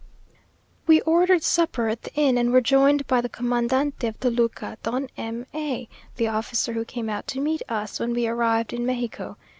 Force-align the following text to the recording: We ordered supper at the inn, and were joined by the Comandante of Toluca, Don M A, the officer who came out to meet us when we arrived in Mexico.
We 0.87 0.99
ordered 1.01 1.43
supper 1.43 1.87
at 1.87 2.01
the 2.01 2.11
inn, 2.15 2.35
and 2.35 2.51
were 2.51 2.59
joined 2.59 3.05
by 3.05 3.21
the 3.21 3.29
Comandante 3.29 4.07
of 4.07 4.19
Toluca, 4.19 4.79
Don 4.81 5.09
M 5.15 5.45
A, 5.53 5.87
the 6.15 6.27
officer 6.27 6.73
who 6.73 6.85
came 6.85 7.07
out 7.07 7.27
to 7.27 7.39
meet 7.39 7.61
us 7.69 7.99
when 7.99 8.11
we 8.13 8.25
arrived 8.25 8.73
in 8.73 8.83
Mexico. 8.83 9.37